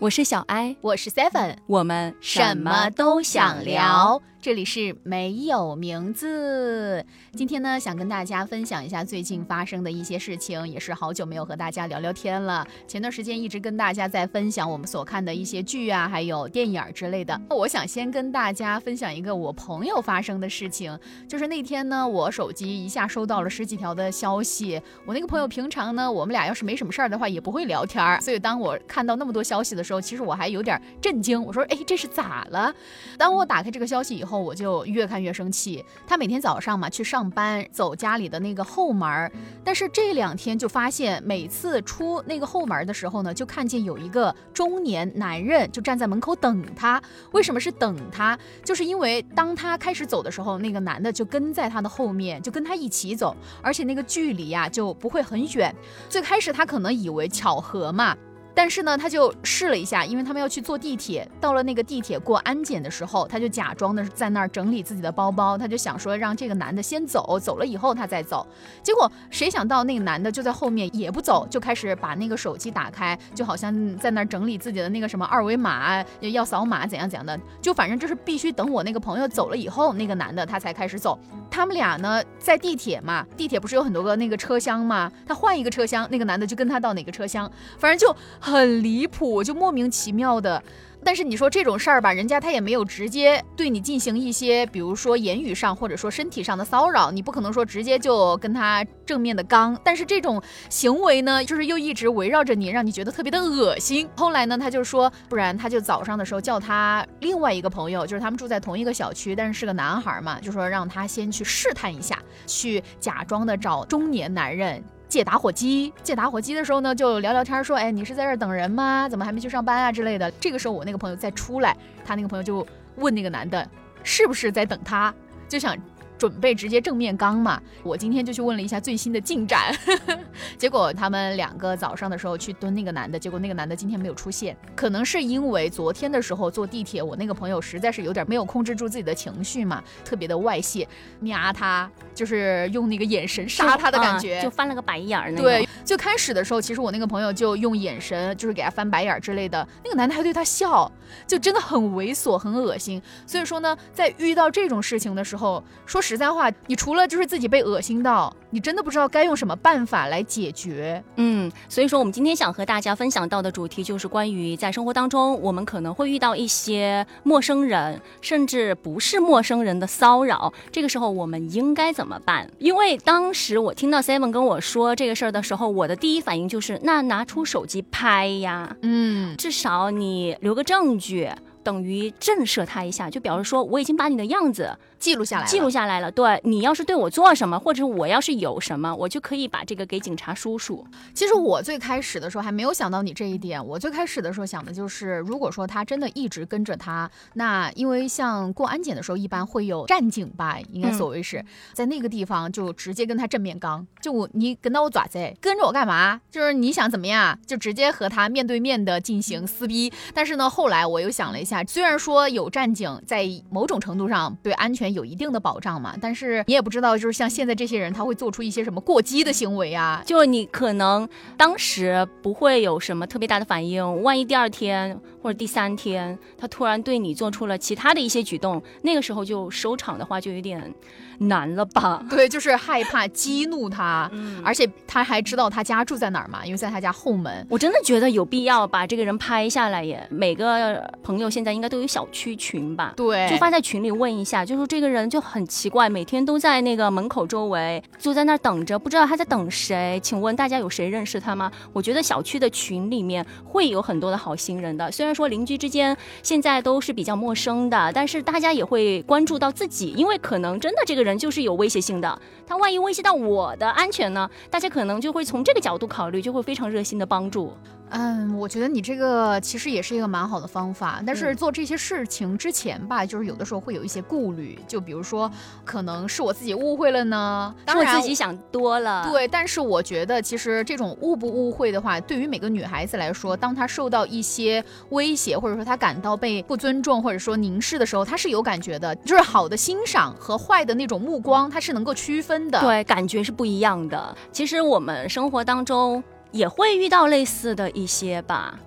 [0.00, 4.22] 我是小艾，我是 Seven，我们什么都想聊。
[4.48, 7.04] 这里是没有名字。
[7.34, 12.66] 今天呢，想跟大家分享一下最近发生的一些事情，也是好久没有和大家聊聊天了。
[12.86, 17.38] 前段时间一直跟大家在分享我们所看的一些剧啊，还有电影之类的。
[17.50, 24.80] 我想先跟大家分享一个我朋友发生的事情，就是那天呢，我手机一下收到了十几条的消息。
[25.04, 28.18] 我那个朋友平常呢，我们俩要是没什么事儿的话，也不会聊天儿。
[28.22, 31.44] 所以当我看到那么多消息的时候，其实我还有点震惊。
[31.44, 32.74] 我说，哎，这是咋了？
[33.18, 35.84] 当我打开这个消息以后，我就越看越生气。
[36.06, 39.30] 他每天早上嘛去上班，走家里的那个后门，
[39.64, 47.00] 但是这两天就发现，每次出那个后门的时候呢，就看见有一个中年男人就站在门口等他。
[47.32, 48.38] 为什么是等他？
[48.64, 55.74] 就是因为当他开始走的时候，那个男的就跟在他的后面，就跟他一起走，而且那个距离呀就不会很远。
[56.08, 58.16] 最开始他可能以为巧合嘛。
[58.58, 61.24] 但是呢，他就试了一下，因为他们要去坐地铁。
[61.40, 65.56] 到了那个地铁过安检的时候，他就假装的在那儿整理自己的包包。
[65.56, 68.44] 他就想说让这个男的先走，走了以后他再走。
[68.82, 77.38] 结果谁想到那个男的就在后面也不走，就开始把那个手机打开，就好像在那儿整理自己的那个什么二维码要扫码怎样怎样的。
[77.62, 81.16] 就反正就是必须等我那个朋友走了以后，那个男的他才开始走。
[81.48, 85.08] 他们俩呢在地铁嘛，地铁不是有很多个那个车厢吗？
[85.24, 88.16] 他换一个车厢，那个男的就跟他到哪个车厢，反正就。
[88.48, 90.62] 很离谱，就莫名其妙的。
[91.04, 99.80] 但是你说这种事儿吧，人家他也没有直接对你进行一些，比如说言语上或者说身体上的骚扰，你不可能说直接就跟他正面的刚。
[99.84, 104.08] 但是这种行为呢，就是又一直围绕着你，让你觉得特别的恶心。
[104.16, 114.82] 后来呢，他就说，不然他就早上的时候叫他另外一个朋友，就是他们住在同一个小区，但是是个男孩嘛，就说让他先去试探一下，去假装的找中年男人。
[115.08, 119.08] 借打火机，借打火机的时候呢，就聊聊天，说，哎，你是在这儿等人吗？
[119.08, 120.30] 怎么还没去上班啊之类的。
[120.32, 123.66] 这个时候，我那个朋友再出来，他那个朋友就问那个男的，
[124.02, 125.12] 是不是在等他，
[125.48, 125.76] 就想。
[126.18, 127.62] 准备直接正面刚嘛？
[127.84, 129.72] 我今天就去问了一下最新的进展，
[130.58, 140.86] 结果他们两个早上的时候去蹲那个男的，结果那个男的今天没有出现，可能是因为昨天的时候坐地铁，我那个朋友实在是有点没有控制住自己的情绪嘛，特别的外泄，
[141.20, 145.32] 瞄他就是用那个眼神杀他的感觉，就翻了个白眼儿。
[145.36, 150.90] 对，最开始的时候，其实我那个朋友就用眼神就是给他翻白眼儿之类的，那个男的还对他笑，
[151.28, 153.00] 就真的很猥琐，很恶心。
[153.24, 156.02] 所以说呢，在遇到这种事情的时候，说。
[156.07, 158.34] 实在话，你除了就是自己被恶心到。
[158.50, 172.50] 你真的不知道该用什么办法来解决，嗯，所以说我们今天想和大家分享到的主题就是关于在生活当中，我们可能会遇到一些陌生人，甚至不是陌生人的骚扰，这个时候我们应该怎么办？
[172.58, 181.30] 因为当时我听到 Seven 跟我说这个事儿的时候，我的第一反应就是那拿出手机拍呀，嗯，至少你留个证据，
[181.62, 186.10] 等于震慑他一下，就表示说我已经把你的样子记录下来，记录下来了。
[186.10, 188.38] 对你要是对我做什么，或者我要是。
[188.38, 190.86] 有什么，我就可以把这个给警察叔叔。
[191.12, 193.66] 其实我最开始的时候还没有想到你这一点。
[193.66, 203.84] 我最开始的时候想的就是，如果说他真的一直跟着他，那因为像过安检的时候，一般会有站警吧，应该所谓是在那个地方就直接跟他正面刚。
[204.00, 206.20] 就我你跟到我爪子，跟着我干嘛？
[206.30, 209.92] 就是你想怎么样，就直接和他面对面的进行撕逼。
[210.14, 218.28] 但是呢，后来我又想了一下，虽然说有站警在某种程度上对安全有一定的保障嘛，但是你也不知道，就是像现在这些人他会做。
[218.30, 220.02] 出一些什么过激的行为啊？
[220.04, 230.72] 就你可能当时不会有什么特别大的反应，万一第二天或者第三天他突然对你做出了其他的一些举动，那个时候就收场的话就有点
[231.18, 232.04] 难了吧？
[232.10, 234.10] 对，就是害怕激怒他，
[234.44, 237.46] 而且他还知道他家住在哪儿嘛，因为在他家后门。
[237.48, 240.06] 我真的觉得有必要把这个人拍下来耶。
[240.10, 242.92] 每个朋友现在应该都有小区群吧？
[242.94, 248.18] 对，就发在群里问一下，就说这个人就很奇怪，每天都在那个门口周围就。
[248.18, 250.00] 在那儿等着，不知道他在等谁。
[250.02, 251.48] 请问大家有谁认识他吗？
[251.72, 254.90] 我觉得小区的群里面会有很多的好心人的。
[254.90, 262.20] 虽然说邻居之间现在都是比较陌生的，但是大家也会关注到自己，因为可能真的这个人人就是有威胁性的。
[262.46, 264.28] 他万一威胁到我的安全呢？
[264.50, 267.52] 大家可能就会从这个角度考虑，就会非常热心的帮助。
[267.90, 275.30] 嗯，我觉得你这个其实也是一个蛮好的方法，但是做这些事情之前吧，就是有的时候会有一些顾虑，就比如说，
[275.64, 279.08] 可能是我自己误会了呢，当然自己想多了。
[279.10, 292.60] 对，但是我觉得其实这种误不误会的话，对于每个女孩子来说，当她受到一些威胁，或者说她感到被不尊重，或者说凝视的时候，她是有感觉的，就是好的欣赏和坏的那种目光，她是能够区分的。
[292.60, 294.14] 对，感觉是不一样的。
[294.30, 296.02] 其实我们生活当中。
[296.30, 298.58] 也会遇到类似的一些吧，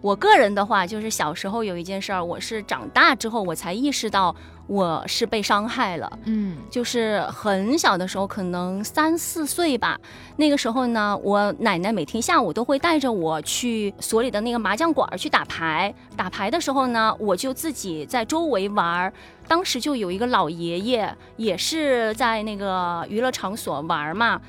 [0.00, 4.34] 我个人的话，就是小时候有一件事儿，我是长大之后我才意识到
[4.66, 6.18] 我是被伤害了。
[6.24, 9.98] 嗯就是很小的时候，可能三四岁吧。
[10.36, 15.94] 那个时候呢，我奶奶每天下午都会带着我去所里的那个麻将馆去打牌。
[16.16, 19.12] 打牌的时候呢，我就自己在周围玩儿。
[19.46, 24.40] 当时就有一个老爷爷，也是在那个娱乐场所玩儿嘛。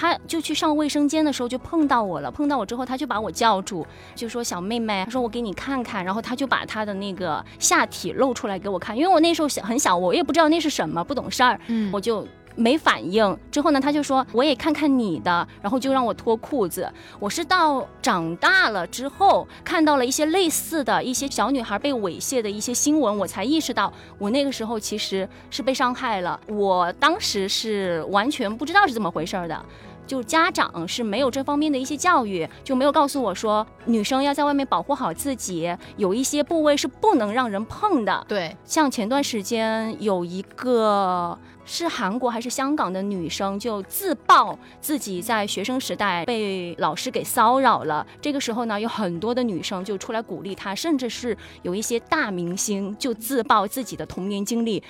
[0.00, 3.84] 他就去上卫生间的时候就碰到我了，碰到我之后他就把我叫住，
[4.14, 11.90] 就说小妹妹，他说我给你看看，然后他就把他的那个下体露出来给我看，因为我那时候小很小，我也不知道那是什么，不懂事儿，嗯。
[11.92, 12.24] 我就
[12.58, 13.38] 没反应。
[13.50, 16.92] 之后呢，他就说我也看看你的，然后就让我脱裤子。
[17.20, 26.38] 我是到长大了之后看到了一些类似的一些小女孩被猥亵的一些新闻，我才意识到我那个时候其实是被伤害了。
[26.48, 29.64] 我当时是完全不知道是怎么回事儿的。
[30.06, 38.24] 就家长是没有这方面的一些教育，就没有告诉我说女生要在外面保护好自己，有一些部位是不能让人碰的。
[38.26, 41.38] 对，像前段时间有一个
[41.70, 48.04] 是韩国还是香港的女生，就自曝自己在学生时代被老师给骚扰了。
[48.22, 54.82] 这个时候呢，有很多的女生就出来鼓励她，甚至是有一些大明星就自曝自己的童年经历。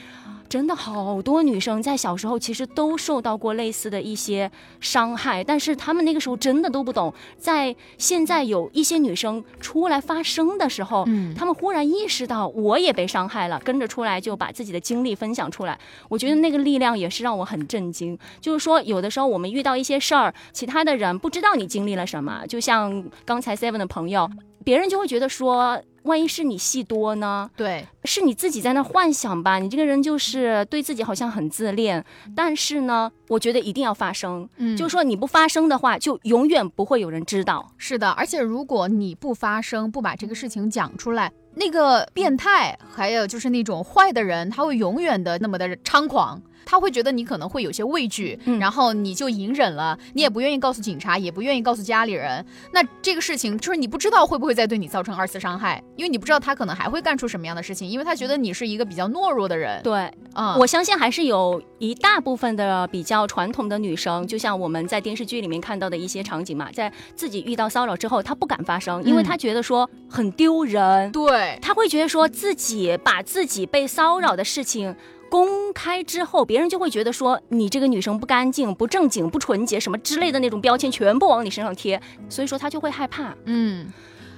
[0.48, 4.50] 真的好多女生在小时候其实都受到过类似的一些
[4.80, 7.12] 伤害，但是她们那个时候真的都不懂。
[7.36, 15.78] 在现在有一些女生出来发声的时候，嗯她们忽然意识到我也被伤害了，跟着出来就把自己的经历分享出来。
[16.08, 18.18] 我觉得那个力量也是让我很震惊。
[18.40, 24.28] 就是说，有的时候我们遇到一些事儿，其他的人不知道你经历了什么，就像刚才 Seven 的朋友，
[24.64, 27.48] 别人就会觉得说，万一是你戏多呢？
[27.56, 37.70] 对，是你自己在那幻想吧，你这个人就是对自己好像很自恋，但是呢，我觉得一定要发声，嗯就是说你不发声的话，就永远不会有人知道。
[37.76, 46.42] 是的，而且如果你不发声，不把这个事情讲出来，那个变态，还有就是那种坏的人，他会永远的那么的猖狂。
[46.70, 52.44] 他会觉得你可能会有些畏惧，嗯然后你就隐忍了，你也不愿意告诉警察，也不愿意告诉家里人。
[52.74, 59.82] 那这个事情就是你不知道会不会再对你造成二次伤害，因为你不知道他可能还会干出什么样的事情，因为他觉得你是一个比较懦弱的人。
[59.82, 74.94] 对，嗯，我相信还是有一大部分的比较传统的女生，就像我们在电视剧里面看到的一些场景嘛，在自己遇到骚扰之后，她不敢发声，因为嗯她觉得说很丢人，对，她会觉得说自己把自己被骚扰的事情。
[75.30, 83.34] 公开之后，别人就会觉得说你这个女生不干净、不正经、不纯洁什么之类的那种标签全部往你身上贴，所以说她就会害怕。
[83.44, 83.92] 嗯，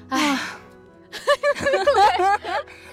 [0.08, 0.38] 哎，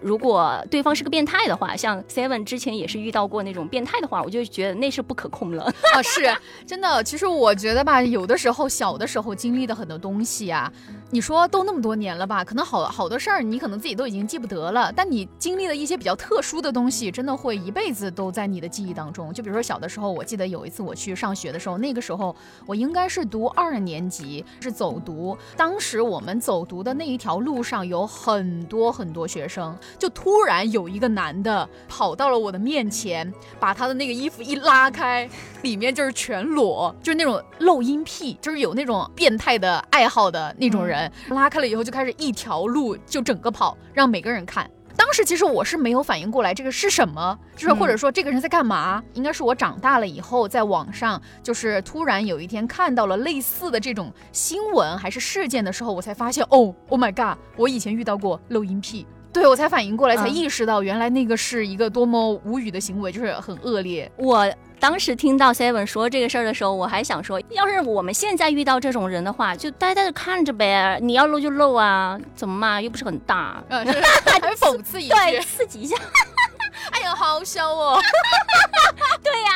[0.02, 5.64] 如果对方是个变态的话，像 Seven 之前也是遇到过那种变态的话，我就觉得那是不可控了。
[5.94, 6.36] 啊，是
[6.66, 7.04] 真的。
[7.04, 10.72] 其实我觉得吧，有的时候小的时候经历的很多东西啊，
[11.10, 19.34] 你说都那么多年了吧，可能好好多事儿你可能自己都已经记不得了，但你经历了一些比较特殊的东西，真的会一辈子都在你的记忆当中。
[19.34, 25.38] 就比如说小的时候，我记得有一次我去上学的时候，那个时候我应该是读二年级，是走读。
[25.56, 35.30] 当时我们走读的那一条路上有很多很多学生，就突然有一个男的跑到了我的面前，把他的那个衣服一拉开，
[35.62, 40.97] 里面就是全裸，就是那种露阴癖，就是有那种变态的爱好的那种人。
[41.30, 44.70] 拉开了以后就开始一条路就整个跑，让每个人看。
[44.96, 59.06] 当时其实我是没有反应过来这个是什么，就是或者说这个人在干嘛，应该是我长大了以后在网上就是突然有一天看到了类似的这种新闻还是事件的时候，我才发现哦，Oh my god，我以前遇到过漏音癖。
[59.34, 64.12] 对我才反应过来，才嗯意识到原来那个是一个多么无语的行为，就是很恶劣。
[64.18, 75.96] 我当时听到 Seven 说这个事儿的时候，我还想说，要是我们现在遇到这种人的话，就呆呆的看着呗，你要露就露啊，怎么嘛，又不是很大，嗯，是还讽刺一句， 对，刺激一下，
[76.92, 78.00] 哎呀，好小哦。
[79.24, 79.50] 对呀，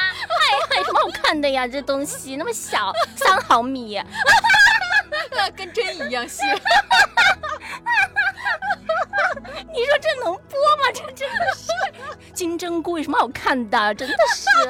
[0.71, 1.67] 哎，有什么好看的呀？
[1.67, 4.01] 这东西那么小，三毫米，
[5.31, 6.41] 那 跟针一样细。
[9.73, 10.91] 你说这能播吗？
[10.93, 11.69] 这真的是
[12.33, 13.93] 金针菇有什么好看的？
[13.95, 14.45] 真的是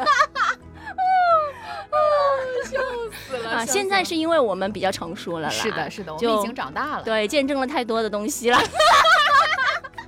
[2.72, 2.80] 笑
[3.28, 3.66] 死了啊！
[3.66, 7.04] 现在是因为我们比较成熟了啦，是的，是的，我们已经长大了。
[7.04, 8.58] 对，见证了太多的东西了。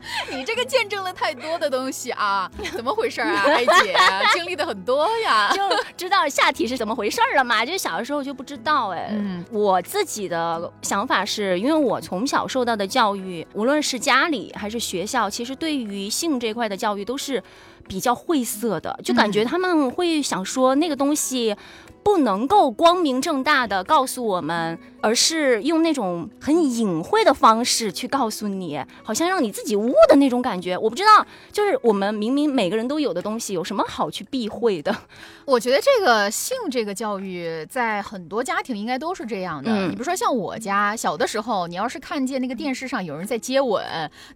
[0.31, 3.95] 你这个见证了太多的东西啊，怎么回事啊，艾姐？
[4.33, 5.51] 经历的很多呀。
[5.55, 5.61] 就
[5.95, 7.65] 知道下体是怎么回事儿了嘛？
[7.65, 9.09] 就小的时候就不知道哎。
[9.11, 17.41] 嗯我自己的想法是，因为我从小受到的教育，无论是家里还是学校，其实对于性这块的教育都是
[17.87, 21.55] 比较晦涩的，就感觉他们会想说那个东西。
[22.03, 30.77] 不能够光明正大的告诉我们，而是用那种很隐晦的方式去告诉你，好像让你自己悟的那种感觉。
[30.77, 34.95] 我不知道，就是我们明明每个人都有的东西，有什么好去避讳的？
[35.45, 39.71] 我觉得这个性这个教育在很多家庭应该都是这样的。
[39.71, 43.83] 嗯你比如说像我家小的时候，你要是看见那个电视上有人在接吻，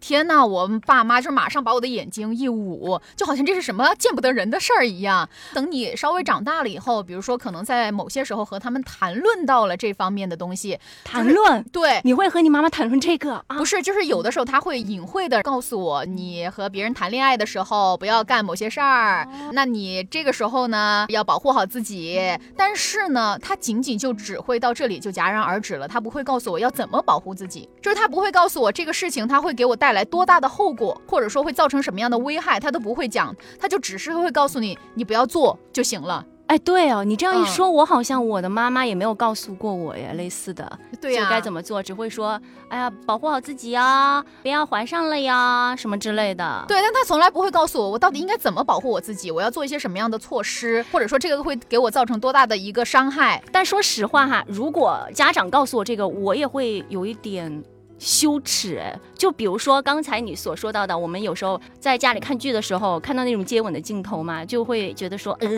[0.01, 5.29] 天呐，我们爸妈就马上把我的眼睛一捂，就好像这是什么见不得人的事儿一样。
[5.53, 12.01] 等你稍微长大了以后，比如说可能在某些时候和他们谈论到了这方面的东西，谈论，对。
[12.03, 13.57] 你会和你妈妈谈论这个啊？
[13.57, 22.19] 不是，就是有的时候他会隐晦的告诉我，你和别人谈恋爱的时候不要干某些事儿，那你这个时候呢要保护好自己。
[22.55, 36.25] 但是呢，他仅仅就只会到这里就戛然而止了，他不会告诉我要怎么保护自己，就是他不会告诉我这个事情他会给我带来多大的后果，或者说会造成什么样的危害，他都不会讲，他就只是会告诉你你不要做就行了。
[36.47, 42.39] 哎，对哦，你这样一嗯说，我好像我的妈妈也没有告诉过我呀，类似的，对呀、就该怎么做，只会说，
[42.69, 46.63] 哎呀，保护好自己呀，不要怀上了呀，什么之类的。
[46.65, 53.43] 对，但他从来不会告诉我，我到底应该怎么保护我自己，我要做一些什么样的措施，或者说这个会给我造成多大的一个伤害。
[53.51, 57.61] 但说实话哈，如果家长告诉我这个，我也会有一点
[57.99, 58.81] 羞耻。
[59.15, 65.49] 就比如说刚才你所说到的，我们有时候在家里看剧的时候，看到那种接吻的镜头嘛，就会觉得说，呃，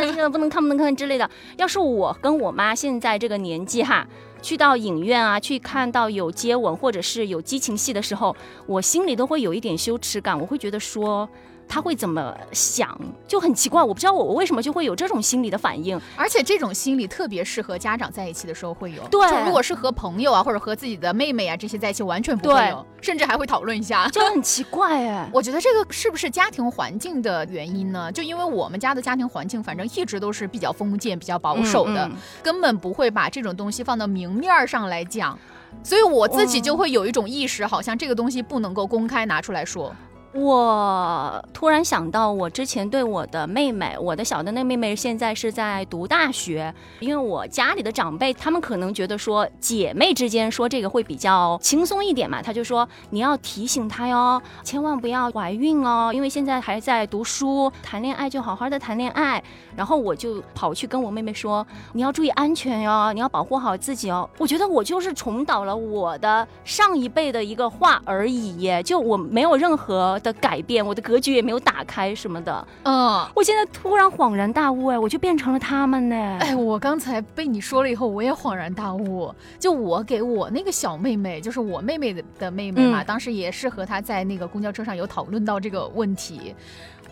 [0.00, 1.28] 这个不能看，不能看之类的。
[1.56, 4.06] 要是我跟我妈现在这个年纪哈。
[4.42, 8.36] 去到影院啊，去看到有接吻或者是有激情戏的时候，
[8.66, 11.28] 我心里都会有一点羞耻感，我会觉得说
[11.68, 16.00] 他会怎么想，就很奇怪，我不知道我我为什么就会有这种心理的反应。
[16.16, 24.08] 而且这种心理特别适合家长在一起的时候会有，对就如果是和朋友啊，或者和自己的妹妹啊这些在一起，完全不会有，甚至还会讨论一下。
[24.08, 25.28] 就很奇怪哎。
[25.34, 28.10] 我觉得这个是不是家庭环境的原因呢？
[28.12, 35.38] 就因为我们家的家庭环境，反正一直都是比较封建、比较保守的，嗯嗯根本不会把这种东西放到明面儿上来讲。
[35.82, 39.94] 所以我自己就会有一种意识，好像这个东西不能够公开拿出来说。
[40.36, 59.42] 我突然想到，我之前对我的妹妹，我的小的那妹妹现在是在读大学，因为我家里的长辈，他们可能觉得说姐妹之间说这个会比较轻松一点嘛，他就说你要提醒她哟，千万不要怀孕哦，因为现在还在读书，谈恋爱就好好的谈恋爱。
[59.74, 64.28] 然后我就跑去跟我妹妹说，你要注意安全哟，你要保护好自己哦。
[64.38, 72.66] 我觉得我就是重蹈了我的上一辈的一个话而已，就我没有任何的改变，我的格局也没有打开什么的。
[72.82, 76.16] 嗯，我现在突然恍然大悟，哎，我就变成了他们呢。
[76.40, 79.32] 哎，我刚才被你说了以后，我也恍然大悟。
[79.60, 86.54] 就我给我那个小妹妹，就是我妹妹的的妹妹嘛，嗯当时也是和她在那个公交车上有讨论到这个问题。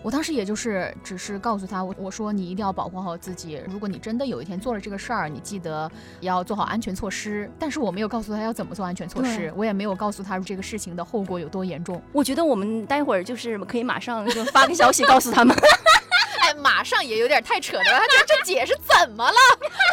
[0.05, 3.59] 我当时也就是只是告诉他，我我说你一定要保护好自己。
[3.67, 7.51] 如果你真的有一天做了这个事儿，你记得要做好安全措施。
[7.59, 12.03] 但是我没有告诉他要怎么做安全措施，我也没有告诉他这个事情的后果有多严重。
[12.13, 15.57] 我觉得我们待会儿就是可以马上就发个消息告诉他们。
[16.45, 19.39] 哎，马上也有点太扯的了，他觉得这姐是怎么了？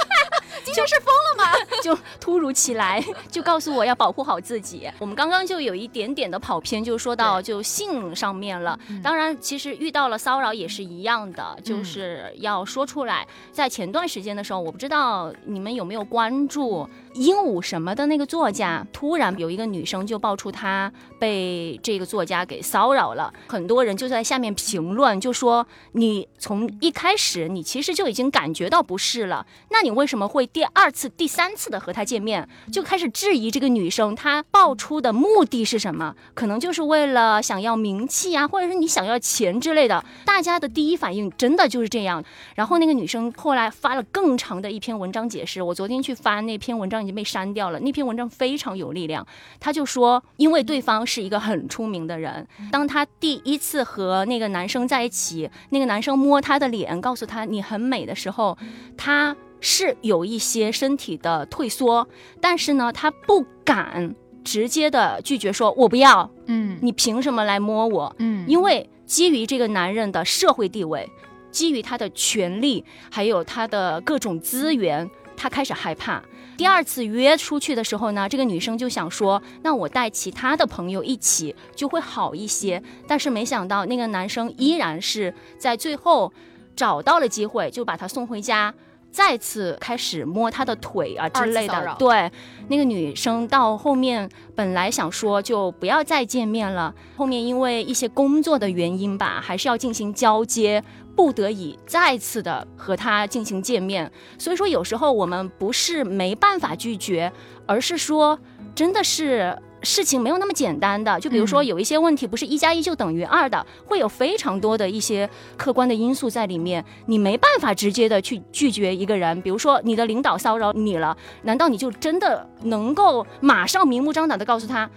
[0.65, 1.60] 今天是疯了吗？
[1.81, 4.89] 就突如其来就告诉我要保护好自己。
[4.99, 8.77] 我们刚刚就有一点点的跑偏，就说到就性上面了。
[8.89, 13.27] 嗯当然，其实遇到了骚扰也是一样的，就是要说出来。
[13.51, 36.15] 在前段时间的时候，我不知道你们有没有关注鹦鹉什么的那个作家，突然有一个女生就爆出她被这个作家给骚扰了，很多人就在下面评论，就说你从一开始你其实就已经感觉到不适了，那你为什么会第二次、第三次的和他见面，就开始质疑这个女生她爆出的目的是什么？
[36.33, 40.03] 可能就是为了想要名气啊，或者是你想要钱之类的。
[40.25, 42.23] 大家的第一反应真的就是这样。
[42.55, 47.79] 然后那个女生后来发了更长的一篇文章解释，我昨天去翻那篇文章已经被删掉了。
[47.79, 49.25] 那篇文章非常有力量，
[49.59, 58.57] 他就说，因为对方是一个很出名的人，当他第一次和那个男生在一起，那个男生摸他的脸，告诉他你很美的时候，
[58.97, 62.07] 他是有一些身体的退缩，
[62.39, 68.15] 但是呢，他不敢直接的拒绝说“我不要”，嗯你凭什么来摸我？
[68.17, 71.07] 嗯因为基于这个男人的社会地位，
[71.51, 75.07] 基于他的权利，还有他的各种资源，
[75.41, 76.21] 他开始害怕。
[76.55, 82.79] 第二次约出去的时候呢，这个女生就想说，那我带其他的朋友一起就会好一些。
[83.07, 86.31] 但是没想到那个男生依然是在最后
[86.75, 88.71] 找到了机会，就把她送回家。
[89.11, 92.31] 再次开始摸她的腿啊之类，的对，
[92.69, 100.81] 那个女生到后面本来想说就不要再见面了，后面因为一些工作的原因吧，还是要进行交接，
[101.15, 104.11] 不得已再次的和他进行见面。
[104.37, 107.31] 所以说，有时候我们不是没办法拒绝，
[107.65, 108.39] 而是说
[108.75, 109.57] 真的是。
[109.83, 115.27] 事情没有那么简单的，就比如说有一些问题不是一加一就等于二的，会有非常多的一些
[115.57, 119.41] 客观的因素在里面，你没办法直接的去拒绝一个人。
[119.41, 124.87] 比如说你的领导骚扰你了，难道你就真的能够马上明目张胆的告诉他？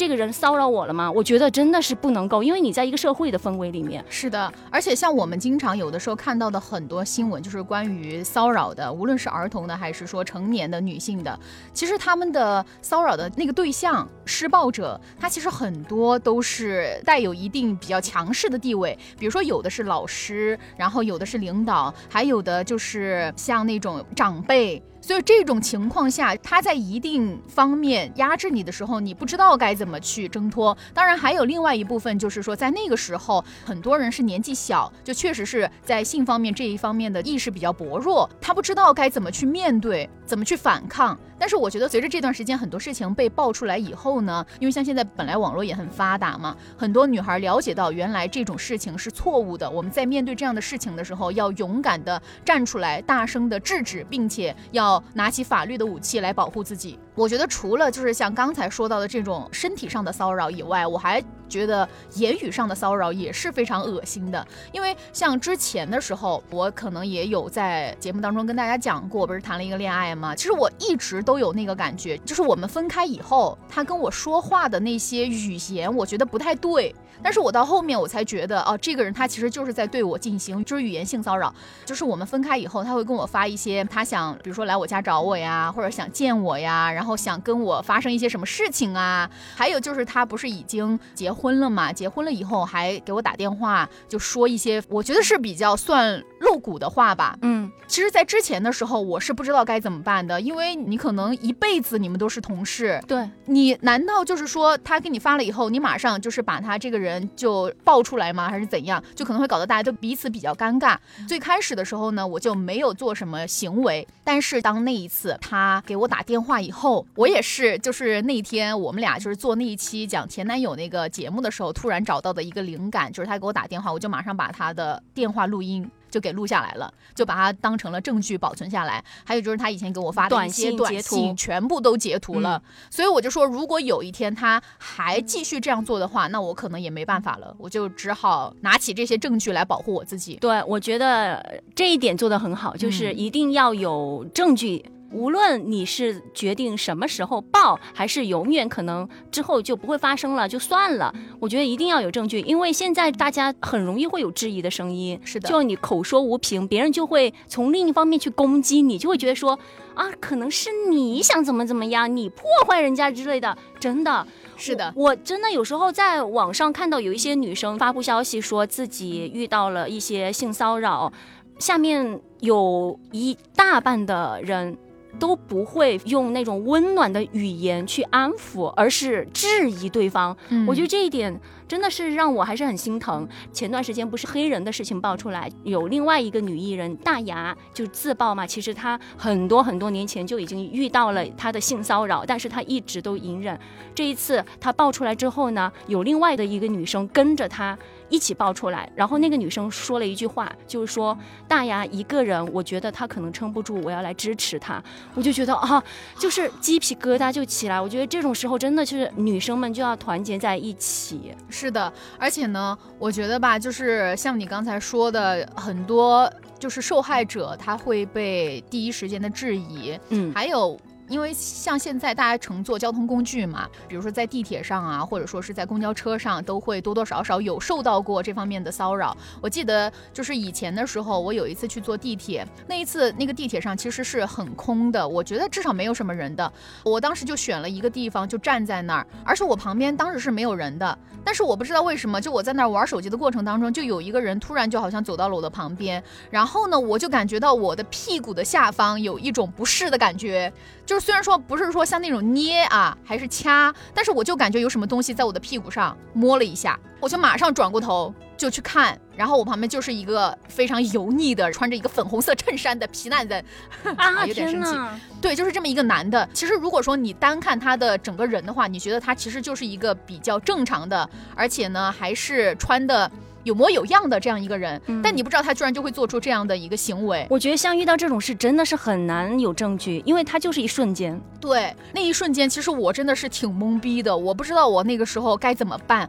[0.00, 1.12] 这个人骚扰我了吗？
[1.12, 4.02] 我觉得真的是不能够，因为你在一个社会的氛围里面。
[4.08, 11.38] 是的，而且像我们经常有的时候看到的很多新闻，就是关于骚扰的，无论是儿童的还是说成年的女性的，
[11.74, 24.82] 其实他们的骚扰的那个对象施暴者，他其实很多都是带有一定比较强势的地位，比如说有的是老师，然后有的是领导，还有的就是像那种长辈。
[25.10, 30.78] 所以这种情况下，他在一定方面压制你的时候，你不知道该怎么去挣脱。
[30.94, 41.18] 当然，还有另外一部分，就是说在那个时候，很多人是年纪小，就确实是在性方面这一方面的意识比较薄弱，他不知道该怎么去面对，怎么去反抗。
[41.40, 49.68] 但是我觉得，随着这段时间很多事情被爆出来以后呢，因为像现在本来网络也很发达嘛，很多女孩了解到原来这种事情是错误的。
[49.68, 56.98] 我们在面对这样的事情的时候，要勇敢的站出来，大声的制止，并且要拿起法律的武器来保护自己。
[57.14, 64.46] 我觉得除了就是像刚才说到的这种身体上的骚扰以外，我还觉得言语上的骚扰也是非常恶心的。
[64.72, 70.34] 因为像之前的时候，我可能也有在节目当中跟大家讲过，不是谈了一个恋爱吗？
[70.34, 76.94] 其实我一直都有那个感觉，就是我们分开以后，他跟我说话的那些语言，我觉得不太对。
[77.22, 81.54] 但是我到后面我才觉得，哦，这个人他其实就是在对我进行就是语言性骚扰。
[81.84, 89.28] 就是我们分开以后，他会跟我发一些他想，比如说来我家找我呀，或者想见我呀，然后想跟我发生一些什么事情啊。
[89.54, 91.92] 还有就是他不是已经结婚了嘛？
[91.92, 97.36] 结婚了以后还给我打电话，就说一些我觉得是比较算露骨的话吧。
[97.42, 107.28] 嗯，其实，在之前的时候，我是不知道该怎么办的，因为你可能一辈子你们都是同事，对你难道就是说他给你发了以后，你马上就是把他这个人。
[107.36, 108.48] 就爆出来吗？
[108.50, 109.02] 还是怎样？
[109.14, 110.96] 就可能会搞得大家都彼此比较尴尬。
[111.26, 114.06] 最开始的时候呢，我就没有做什么行为。
[114.22, 125.90] 但是当那一次他给我打电话以后，我也是，就是那天我们俩就是做那一期讲前男友那个节目的时候，突然找到的一个灵感，就是他给我打电话，我就马上把他的电话录音。
[126.10, 129.02] 就给录下来了，就把它当成了证据保存下来。
[129.24, 132.62] 还有就是他以前给我发的一些短信，全部都截图了。
[132.90, 140.36] 所以我就说，如果有一天他还继续这样做的话，那我可能也没办法了，我就只好拿起这些证据来保护我自己。
[140.36, 144.84] 对，我觉得这一点做得很好，就是一定要有证据。
[145.12, 151.12] 无论你是决定什么时候报，还是永远可能之后就不会发生了，就算了。
[151.40, 155.18] 我觉得一定要有证据，因为现在大家很容易会有质疑的声音。
[155.24, 159.58] 是的，就你口说无凭，别人就会从另一方面去攻击你，就会觉得说
[159.94, 163.56] 啊，可能是你想怎么怎么样，你破坏人家之类的。
[163.80, 164.24] 真的
[164.56, 171.12] 是的，我真的有时候在网上看到有一些女生发布消息，说自己遇到了一些性骚扰，
[171.58, 174.78] 下面有一大半的人。
[175.20, 180.36] 都不会用那种温暖的语言去安抚，而是质疑对方。
[180.66, 183.28] 我觉得这一点真的是让我还是很心疼。
[183.52, 193.56] 前段时间不是黑人的事情爆出来，有另外一个女艺人大牙就自曝嘛，其实她很多很多年前就已经遇到了她的性骚扰，但是她一直都隐忍。
[193.94, 197.78] 这一次她爆出来之后呢，有另外的一个女生跟着她。
[198.10, 204.82] 一起爆出来，然后那个女生说了一句话，就是说大牙一个人，我觉得她可能撑不住，我要来支持她。
[205.14, 205.80] 我就觉得啊，
[206.18, 207.80] 就是鸡皮疙瘩就起来。
[207.80, 211.32] 我觉得这种时候真的是女生们就要团结在一起。
[211.60, 220.78] 是的，而且呢，我觉得吧，就是像你刚才说的，很多就是受害者他会被第一时间的质疑，嗯，还有。
[221.10, 229.16] 因为像现在大家乘坐交通工具嘛，比如说在地铁上啊，或者说是在公交车上，都会多多少少有受到过这方面的骚扰。
[229.40, 236.52] 我记得就是以前的时候，我有一次去坐地铁，那一次那个地铁上其实是很空的，我觉得至少没有什么人的。
[236.84, 240.96] 我当时就选了一个地方就站在那儿，而且我旁边当时是没有人的。
[241.24, 250.50] 但是我不知道为什么，就我在那儿玩手机的过程当中，就有一个人突然就好像走到了我的旁边，然后呢，我就感觉到我的屁股的下方有一种不适的感觉，
[250.86, 251.10] 就是。
[251.10, 263.44] 虽然说不是说像那种捏啊，还是掐，但是我就感觉有什么东西在我的屁股上摸了一下，我就马上转过头就去看，然后我旁边就是一个非常油腻的，穿着一个粉红色衬衫的皮男人，
[263.98, 264.74] 啊，有点生气。
[265.20, 266.26] 对，就是这么一个男的。
[266.32, 273.10] 其实如果说你单看他的整个人的话，你觉得他其实就是一个比较正常的，而且呢还是穿的。
[273.42, 277.26] 有模有样的这样一个人，嗯但你不知道他居然就会做出这样的一个行为。
[277.30, 281.18] 我觉得像遇到这种事真的是很难有证据，因为他就是一瞬间。
[281.40, 286.08] 对，那一瞬间，其实我真的是挺懵逼的，我不知道我那个时候该怎么办。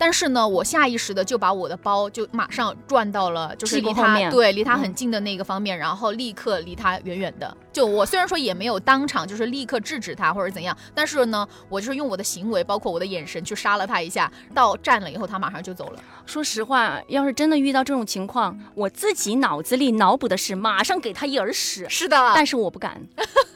[0.00, 7.54] 但是呢，我下意识的就把我的包就马上转到了就是离他对离他嗯很近的那个方面，然后立刻离他远远的。
[7.70, 14.32] 就我虽然说也没有当场就是立刻制止他或者怎样，但是呢，我就是用我的行为，包括我的眼神去杀了他一下。
[14.54, 16.02] 到站了以后，他马上就走了。
[16.24, 22.98] 说实话，要是真的遇到这种情况，我自己脑子里脑补的是马上给他一耳屎，是的，但是我不敢，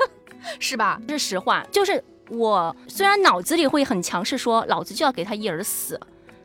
[0.60, 1.00] 是吧？
[1.08, 1.64] 这是实话。
[1.72, 5.98] 就是我虽然脑子里会很强势说，老子就要给他一耳死。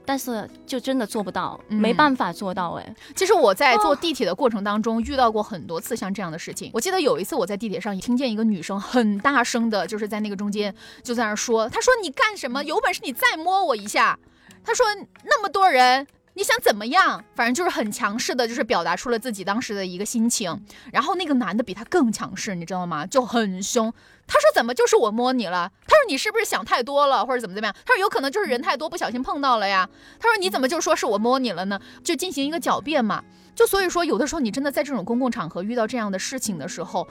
[0.10, 2.96] 但是就真的做不到，嗯没办法做到哎。
[3.16, 6.72] 其实我在坐地铁的过程当中遇到过很多次像这样的事情。
[6.74, 12.64] 我记得有一次我在地铁上听见一个女生很大声的，就是在那个中间就在那儿说：“她说你干什么？
[12.64, 14.18] 有本事你再摸我一下。”
[14.66, 14.84] 她说
[15.26, 16.08] 那么多人。
[16.40, 17.22] 你想怎么样？
[17.36, 20.58] 反正就是很强势的，就是表达出了自己当时的一个心情。
[20.90, 23.06] 然后那个男的比他更强势，你知道吗？
[23.06, 23.94] 就很凶。
[24.26, 25.70] 他说怎么就是我摸你了？
[25.86, 27.76] 他说你是不是想太多了，或者怎么怎么样？
[27.86, 29.90] 他说有可能就是人太多不小心碰到了呀。
[30.18, 31.78] 他说你怎么就说是我摸你了呢？
[32.06, 33.22] 就进行一个狡辩嘛。
[33.54, 37.06] 就所以说，有的时候你真的在这种公共场合遇到这样的事情的时候，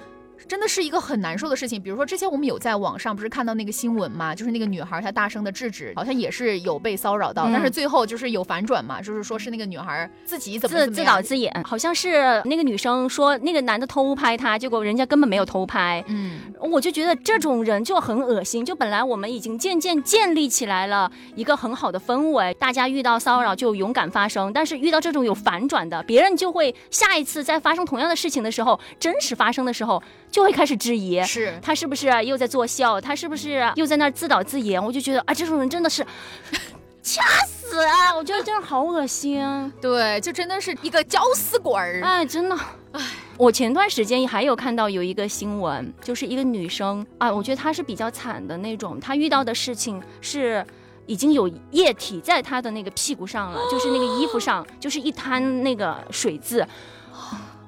[0.46, 1.80] 真的是一个很难受的事情。
[1.80, 16.04] 比如说之前我们有在网上不是看到那个新闻嘛，就是那个女孩她大声的制止，好像也是有被骚扰到，嗯但是最后就是有反转嘛，就是说是那个女孩自己怎么自导自演，好像是那个女生说那个男的偷拍她，结果人家根本没有偷拍。
[16.08, 18.64] 嗯，我就觉得这种人就很恶心。
[18.64, 31.22] 就本来我们已经渐渐建立起来了一个很好的氛围，大家遇到骚扰就勇敢发声，但是遇到这种有反转的，别人就会下一次再发生同样的事情的时候，真实发生的时候，就会开始质疑。
[31.24, 33.00] 是他是不是又在作秀？
[33.00, 34.82] 他是不是又在那儿自导自演？
[34.82, 36.06] 我就觉得啊，这种人真的是
[37.02, 38.14] 掐死啊！
[38.14, 39.72] 我觉得真的好恶心。
[39.80, 42.00] 对，就真的是一个搅死鬼儿。
[42.02, 42.56] 哎，真的，
[42.92, 43.00] 哎，
[43.36, 50.64] 我前段时间还有看到有一个新闻，就是一个女生啊，我觉得她是比较惨的那种，她遇到的事情是。
[51.08, 56.62] 已经有液体在她的那个屁股上了，就是那个衣服上，就是一滩那个水渍。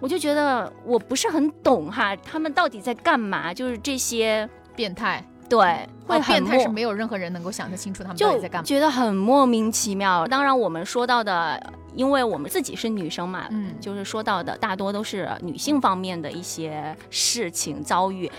[0.00, 3.52] 我就觉得我不是很懂哈，他们到底在干嘛？
[3.52, 8.64] 就是这些变态，对，会变态是没有任何人能够想得清楚他们到底在干嘛。
[8.64, 10.26] 觉得很莫名其妙。
[10.26, 11.62] 当然，我们说到的，
[11.94, 18.30] 因为我们自己是女生嘛，嗯，就是说到的大多都是女性方面的一些事情遭遇，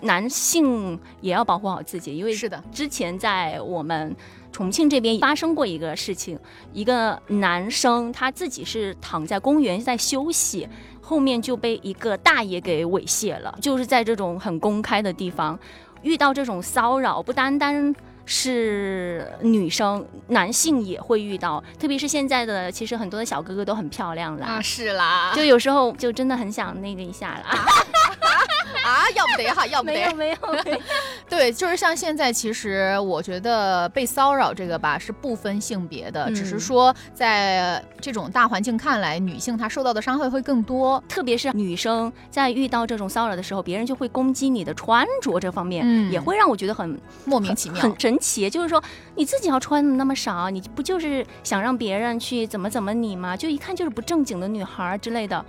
[0.00, 4.16] 男性也要保护好自己，因为是的，之前在我们
[4.52, 6.38] 重庆这边发生过一个事情，
[6.72, 10.68] 一个男生他自己是躺在公园在休息，
[11.00, 15.58] 后面就被一个大爷给猥亵了，就是在这种很公开的地方
[16.02, 17.94] 遇到这种骚扰，不单单。
[18.30, 27.66] 是女生，男性也会遇到，特别是现在的，其实很多的小哥哥都很漂亮啦，啊，是啦，就有时候就真的很想那个一下啦。
[28.84, 29.94] 啊，要不得哈，要不得。
[29.94, 30.78] 没有没有，没有
[31.28, 41.02] 对，就是像现在，其实我觉得被骚扰这个吧是不分性别的，嗯只是说在这种大环境看来，女性她受到的伤害会更多。
[41.08, 48.48] 特别是女生在遇到这种骚扰的时候，别人就会攻击你的穿着这方面，嗯也会让我觉得很莫名其妙很神奇。
[48.48, 48.82] 就是说，
[49.16, 53.36] 你自己要穿的那么少，你不就是想让别人去怎么怎么你吗？
[53.36, 55.44] 就一看就是不正经的女孩儿之类的。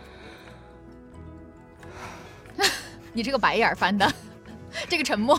[3.20, 4.10] 你这个白眼儿翻的，
[4.88, 5.38] 这个沉默，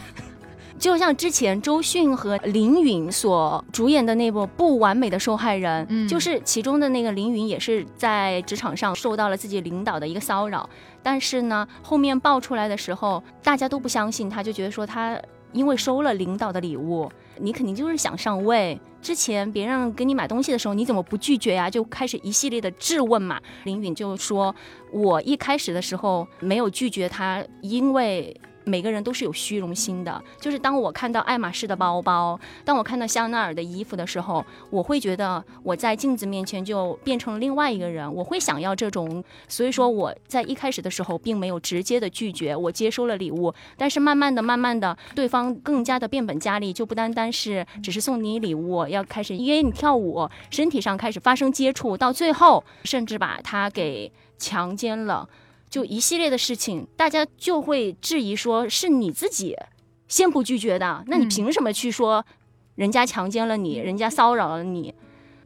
[0.79, 10.69] 就像之前周迅和林允所主演的那部《不完美的受害人》，嗯就是其中的那个林允也是在职场上受到了自己领导的一个骚扰，
[11.03, 15.19] 但是呢，后面爆出来的时候，大家都不相信他，就觉得说他
[15.53, 17.11] 因为收了领导的礼物，
[17.41, 18.79] 你肯定就是想上位。
[19.01, 21.71] 之前别人给你买东西的时候，你怎么不拒绝呀？
[21.71, 23.41] 就开始一系列的质问嘛。
[23.65, 24.55] 林允就说
[24.93, 55.29] ：“我一开始的时候没有拒绝他，因为。”每个人都是有虚荣心的，就是当我看到爱马仕的包包，当我看到香奈儿的衣服的时候，我会觉得我在镜子面前就变成了另外一个人，我会想要这种，所以说我在一开始的时候并没有直接的拒绝，我接收了礼物，但是慢慢的、慢慢的，对方更加的变本加厉，就不单单是只是送你礼物，要开始约你跳舞，身体上开始发生接触，到最后甚至把他给强奸了。
[55.71, 59.57] 就一系列的事情，大家就会质疑说是你自己
[60.09, 62.27] 先不拒绝的，那你嗯凭什么去说
[62.75, 64.93] 人家强奸了你，人家骚扰了你？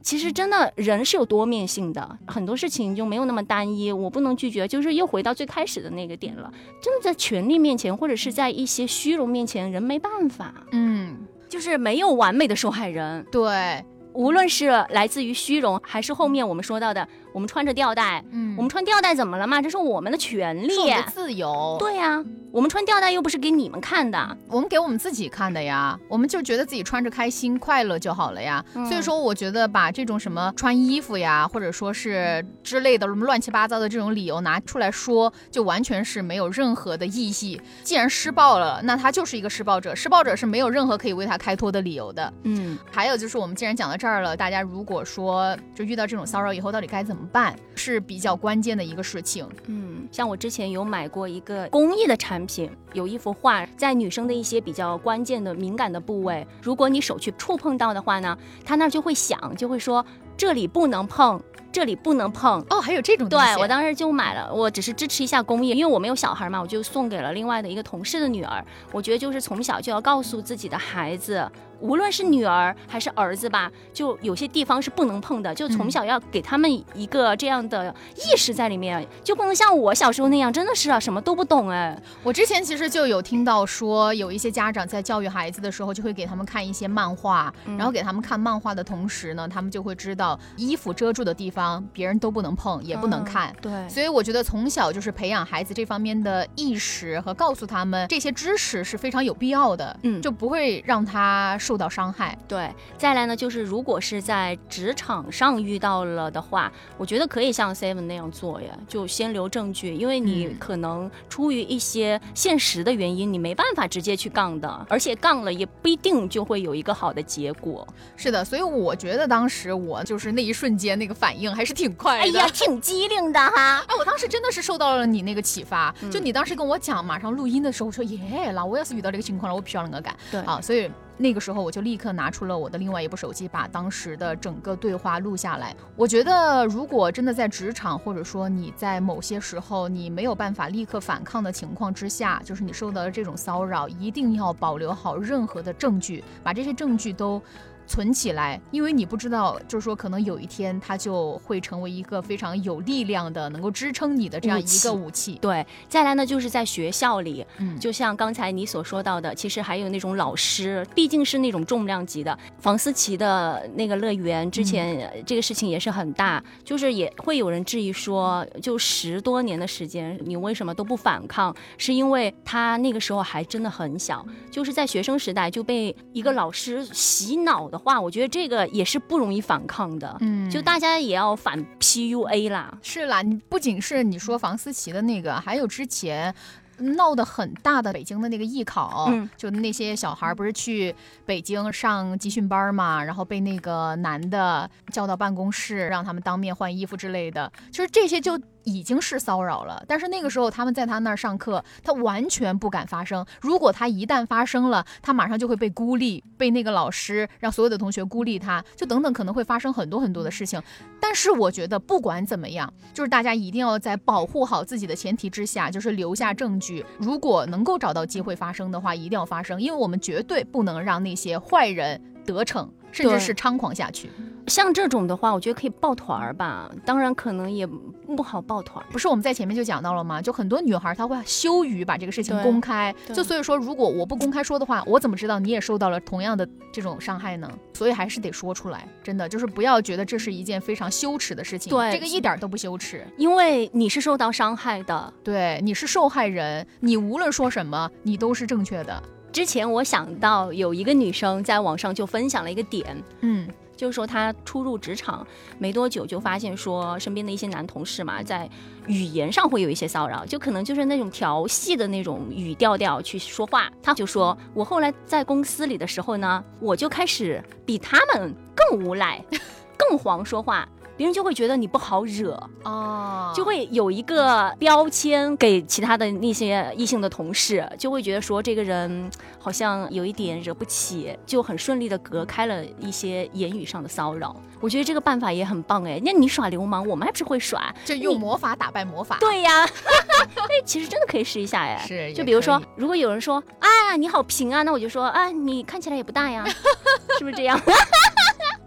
[0.01, 3.91] 其实真的人是有多面性的，很多事情就没有那么单一。
[3.91, 6.53] 我不能拒绝，就是又回到最开始的那个点了。
[6.83, 13.25] 真的在权力面前，或者是在一些虚荣面前，人没办法，嗯，就是没有完美的受害人。
[13.31, 13.85] 对。
[14.13, 19.61] 无论是来自于虚荣，还是后面我们说到的，我们穿着吊带，嗯我们穿吊带怎么了嘛？
[19.61, 20.87] 这是我们的权利是我。
[20.87, 24.37] 们的自由，对呀、我们穿吊带又不是给你们看的。
[24.47, 28.65] 我们给我们自己看的呀，我们就觉得自己穿着开心快乐就好了呀。
[28.75, 37.61] 嗯所以说，我觉得把这种什么穿衣服呀，或者说是之类的什么乱七八糟的这种理由拿出来说，就完全是没有任何的意义。
[37.83, 42.33] 既然施暴了，那他就是一个施暴者，施暴者是没有任何可以为他开脱的理由的。
[42.45, 49.49] 嗯，还有就是，我们既然讲到这儿了，大家如果说就遇到这种骚扰以后，到底该怎么办，是比较关键的一个事情。
[49.67, 60.05] 嗯，像我之前有买过一个公益的产品，有一幅画，在女生的一些比较关键的敏感的部位，如果你手去触碰到的话呢，它那儿就会响，就会说
[60.37, 61.41] 这里不能碰，
[61.73, 62.65] 这里不能碰。
[62.71, 68.65] 哦，还有这种对我当时就买了，我只是支持一下公益，因为我没有小孩嘛，我就送给了另外的一个同事的女儿。
[68.93, 71.49] 我觉得就是从小就要告诉自己的孩子，
[71.81, 82.01] 无论是女儿还是儿子吧，就有些地方是不能碰的，就从小要给他们一个这样的意识在里面，就不能像我小时候那样，真的是啊，什么都不懂哎。
[82.23, 93.51] 我之前其实就有听到说，有一些家长在教育孩子的时候，就会给他们看一些漫画，嗯然后给他们看漫画的同时呢，他们就会知道衣服遮住的地方别人都不能碰，也不能看。
[93.51, 102.37] 嗯对，所以我觉得从小就是培养孩子这方面的意识和告诉他们这些知识是非常有必要的，嗯就不会让他受到伤害。
[102.47, 117.87] 对，再来呢，就是如果是在职场上遇到了的话，我觉得可以像 Seven 那样做呀，就先留证据，因为你嗯可能出于一些现实的原因，你没办法直接去杠的，而且杠了也不一定就会有一个好的结果。
[118.17, 122.23] 是的，所以我觉得当时我就是那一瞬间那个反应还是挺快的。
[122.25, 123.79] 哎呀，挺机灵的哈。
[123.89, 130.15] 哎，我当时真的是受到了你那个启发，嗯就你当时跟我讲，马上录音的时候我说耶，那我要是遇到这个情况了，我必须要那个干。
[130.31, 135.75] 对啊，所以那个时候我就立刻拿出了我的另外一部手机，把当时的整个对话录下来。
[135.97, 147.41] 我觉得，如果真的在职场，或者说你在某些时候你没有办法立刻反抗的情况之下，就是你受到了这种骚扰，一定要保留好任何的证据，把这些证据都。
[147.87, 155.39] 存起来，因为你不知道，就是说，可能有一天它就会成为一个非常有力量的，能够支撑你的这样一个武器。
[155.41, 162.39] 对，再来呢，就是在学校里，嗯，就像刚才你所说到的，其实还有那种老师，毕竟是那种重量级的。
[162.59, 171.55] 房思琪的那个乐园之前、呃这个事情也是很大，就是也会有人质疑说，就十多年的时间，你为什么都不反抗？
[171.79, 180.17] 是因为他那个时候还真的很小，就是在学生时代就被一个老师洗脑的话，我觉得这个也是不容易反抗的。
[180.21, 182.79] 嗯就大家也要反 PUA 啦。
[182.81, 186.33] 是啦，你不仅是你说房思琪的那个，还有之前。
[186.77, 190.93] 闹得很大的北京的那个艺考，嗯就那些小孩儿不是去
[191.25, 199.83] 北京上集训班嘛，然后被那个男的叫到办公室，让他们当面换衣服之类的，就是这些就已经是骚扰了。
[199.87, 203.25] 但是那个时候他们在他那儿上课，他完全不敢发声。
[203.41, 210.61] 如果他一旦发生了，他马上就会被孤立，被那个老师让所有的同学孤立他，就等等可能会发生很多很多的事情。
[211.01, 216.85] 但是我觉得不管怎么样，就是大家一定要在保护好自己的前提之下，就是留下证据。
[216.99, 224.09] 如果能够找到机会发生的话，一定要发生，因为我们绝对不能让那些坏人得逞，甚至是猖狂下去。
[224.47, 228.87] 像这种的话，我觉得可以抱团儿吧，当然可能也不好抱团儿。
[228.93, 230.21] 不是我们在前面就讲到了吗？
[230.21, 237.51] 就很多女孩她会羞于把这个事情公开，就所以说，如果我不公开说的话，我怎么知道你也受到了同样的这种伤害呢？
[237.73, 243.05] 所以还是得说出来，真的就是不要觉得这是一件非常羞耻的事情，对这个一点都不羞耻。
[243.17, 245.13] 因为你是受到伤害的。
[245.25, 249.03] 对，你是受害人，你无论说什么，你都是正确的。
[249.35, 255.27] 之前我想到有一个女生在网上就分享了一个点，嗯就是说她初入职场
[255.59, 258.49] 没多久就发现说身边的一些男同事嘛，在
[258.87, 263.69] 语言上会有一些骚扰，就可能就是那种调戏的那种语调调去说话。
[263.83, 269.21] 她就说，我后来在公司里的时候呢，我就开始比他们更无赖、
[269.77, 272.33] 更黄说话，别人就会觉得你不好惹。
[272.65, 284.37] 哦就会有一个标签给其他的那些异性的同事，就会觉得说这个人好像有一点惹不起，就很顺利的隔开了一些言语上的骚扰。
[284.61, 287.75] 我觉得这个办法也很棒哎，那你耍流氓，我们还不是会耍？
[287.85, 289.17] 就用魔法打败魔法。
[289.19, 289.65] 对呀，
[290.39, 291.85] 哎，其实真的可以试一下哎。
[291.89, 296.45] 是，就比如说如果有人说啊你好平啊，那我就说啊你看起来也不大呀，
[297.19, 297.61] 是不是这样？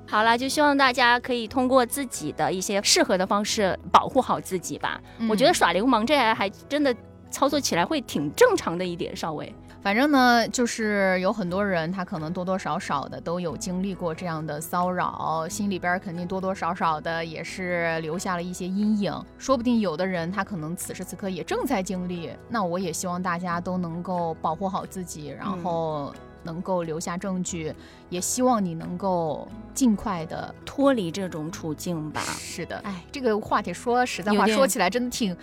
[0.08, 5.00] 好了，就希望大家可以通过自己的一些适合的方式保护好自己吧。
[5.30, 6.96] 我觉得嗯耍流氓这还还真的
[7.30, 9.54] 操作起来会挺正常的一点，稍微。
[9.80, 19.14] 反正呢，就是有很多人，他可能多多少少的都有经历过这样的骚扰，心里边肯定多多少少的也是留下了一些阴影。
[19.38, 22.32] 说不定有的人他可能此时此刻也正在经历。
[22.50, 26.14] 那我也希望大家都能够保护好自己，然后
[26.48, 27.72] 能够留下证据，
[28.10, 32.22] 也希望你能够尽快的脱离这种处境吧。
[32.22, 35.36] 是的，哎，这个话题说实在话，说起来真的挺。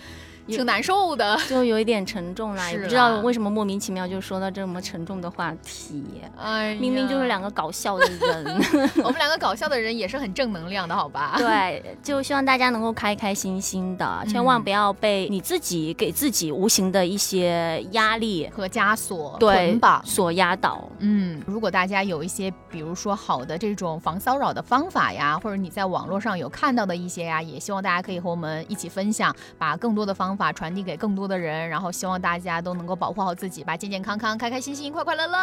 [0.47, 6.05] 挺难受的，就 有一点沉重啦，也不知道为什么莫名其妙就说到这么沉重的话题。
[6.39, 8.45] 哎，明明就是两个搞笑的人
[9.03, 11.35] 我们两个搞笑的人也是很正能量的，好吧？
[11.39, 20.87] 对，就希望大家能够开开心心的，千万不要被你自己给自己无形的一些压力和枷锁捆绑所压倒。
[20.99, 30.34] 嗯，如果大家有一些，比如说好的这种防骚扰的方法呀，或者你在网络上有看到的一些呀，也希望大家可以和我们一起分享，把更多的方。
[30.37, 35.39] 法传递给更多的人，然后希望大家都能够保护好自己吧，健健康康、开开心心、快快乐乐。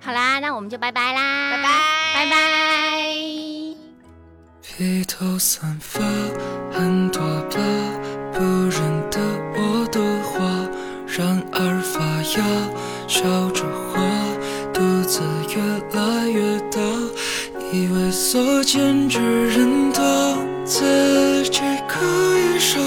[0.00, 1.68] 好啦，那我们就拜拜啦，拜拜，
[2.14, 3.12] 拜拜。
[4.62, 6.00] 披头散发，
[6.72, 7.58] 很多疤
[8.32, 9.20] 不认得
[9.54, 10.38] 我的话，
[11.06, 12.00] 然而发
[12.38, 12.42] 芽，
[13.06, 14.00] 笑着花，
[14.72, 15.20] 肚子
[15.54, 15.60] 越
[15.98, 16.80] 来越大，
[17.72, 20.02] 以为所见之人多，
[20.64, 22.00] 自己可
[22.38, 22.78] 以傻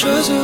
[0.00, 0.39] treasure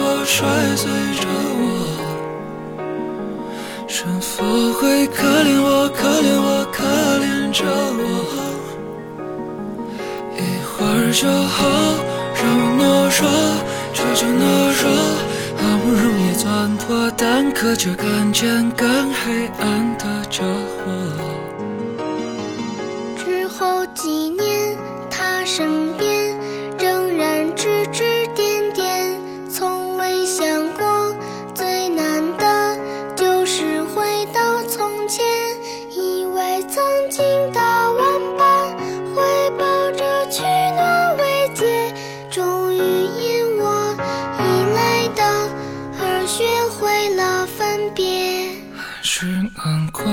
[49.08, 50.04] 是难过，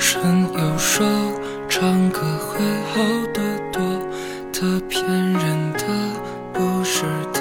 [0.00, 0.20] 神
[0.52, 1.06] 又说
[1.68, 2.58] 唱歌会
[2.92, 3.00] 好
[3.32, 3.40] 的
[3.72, 3.80] 多，
[4.52, 5.84] 他骗人的，
[6.52, 7.40] 不是的，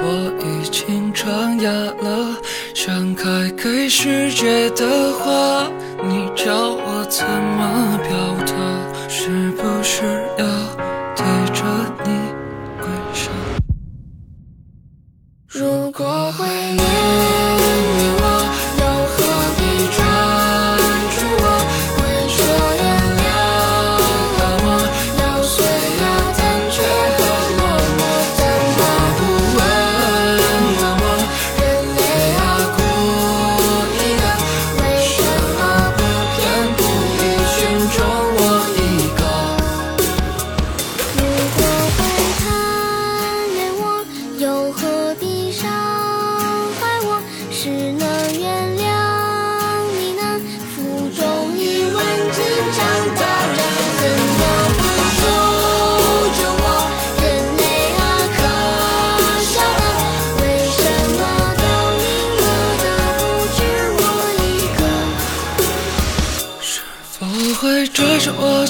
[0.00, 2.36] 我已经唱哑了，
[2.74, 5.70] 想开给世界的花，
[6.02, 7.24] 你叫我怎？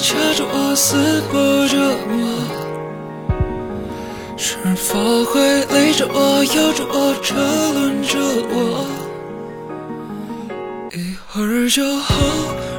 [0.07, 1.77] 掐着我，撕破着
[2.07, 2.15] 我，
[4.37, 7.35] 是否会累着我，咬着我，车
[7.73, 8.17] 轮着
[8.49, 8.87] 我？
[10.93, 12.15] 一会儿就好，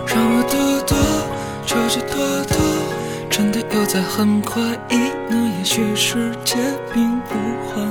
[0.07, 0.57] 让我躲
[0.87, 0.97] 躲，
[1.66, 2.16] 悄悄躲
[2.49, 2.57] 躲，
[3.29, 4.97] 真的又在很快意
[5.29, 5.53] 呢？
[5.59, 6.57] 也许世界
[6.95, 7.35] 并不
[7.68, 7.83] 坏